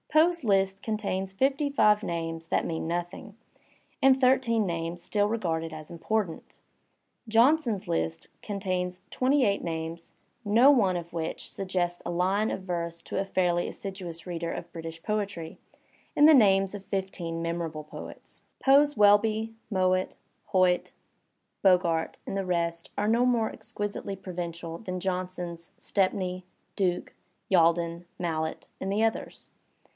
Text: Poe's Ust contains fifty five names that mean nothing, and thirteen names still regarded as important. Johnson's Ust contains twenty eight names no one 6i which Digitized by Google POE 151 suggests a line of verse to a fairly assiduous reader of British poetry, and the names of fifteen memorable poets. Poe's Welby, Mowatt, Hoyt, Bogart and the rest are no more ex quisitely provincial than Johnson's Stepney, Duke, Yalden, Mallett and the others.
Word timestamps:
Poe's 0.09 0.43
Ust 0.43 0.83
contains 0.83 1.31
fifty 1.31 1.69
five 1.69 2.03
names 2.03 2.47
that 2.47 2.65
mean 2.65 2.85
nothing, 2.85 3.37
and 4.01 4.19
thirteen 4.19 4.65
names 4.65 5.01
still 5.01 5.27
regarded 5.27 5.73
as 5.73 5.89
important. 5.91 6.59
Johnson's 7.29 7.87
Ust 7.87 8.27
contains 8.41 9.03
twenty 9.09 9.45
eight 9.45 9.63
names 9.63 10.13
no 10.43 10.69
one 10.71 10.95
6i 10.95 11.13
which 11.13 11.45
Digitized 11.45 11.57
by 11.57 11.63
Google 11.63 11.69
POE 11.69 11.69
151 11.69 11.69
suggests 11.69 12.01
a 12.03 12.11
line 12.11 12.51
of 12.51 12.61
verse 12.63 13.01
to 13.03 13.19
a 13.19 13.23
fairly 13.25 13.67
assiduous 13.69 14.25
reader 14.27 14.51
of 14.51 14.71
British 14.73 15.01
poetry, 15.03 15.59
and 16.15 16.27
the 16.27 16.33
names 16.33 16.73
of 16.75 16.83
fifteen 16.85 17.41
memorable 17.41 17.83
poets. 17.85 18.41
Poe's 18.59 18.97
Welby, 18.97 19.53
Mowatt, 19.69 20.17
Hoyt, 20.47 20.91
Bogart 21.61 22.17
and 22.25 22.35
the 22.35 22.45
rest 22.45 22.89
are 22.97 23.07
no 23.07 23.23
more 23.25 23.49
ex 23.51 23.71
quisitely 23.71 24.19
provincial 24.21 24.79
than 24.79 24.99
Johnson's 24.99 25.71
Stepney, 25.77 26.43
Duke, 26.75 27.13
Yalden, 27.49 28.05
Mallett 28.19 28.67
and 28.81 28.91
the 28.91 29.03
others. 29.03 29.51